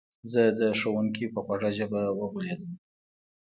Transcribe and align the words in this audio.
زه 0.31 0.41
د 0.59 0.61
ښوونکي 0.79 1.25
په 1.33 1.39
خوږه 1.45 1.71
ژبه 1.77 2.01
وغولېدم. 2.19 2.71